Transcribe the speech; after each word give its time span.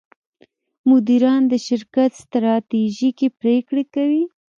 مدیران 0.89 1.41
د 1.51 1.53
شرکت 1.67 2.11
ستراتیژیکې 2.23 3.27
پرېکړې 3.39 3.83
کوي. 3.93 4.23